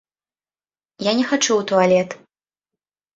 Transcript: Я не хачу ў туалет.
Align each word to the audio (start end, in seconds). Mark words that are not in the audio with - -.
Я 1.07 1.11
не 1.19 1.25
хачу 1.31 1.51
ў 1.57 1.63
туалет. 1.73 2.17